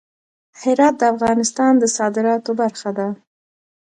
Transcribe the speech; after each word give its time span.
هرات 0.61 0.95
د 0.97 1.03
افغانستان 1.13 1.73
د 1.77 1.83
صادراتو 1.97 2.51
برخه 2.61 2.89
ده. 2.97 3.07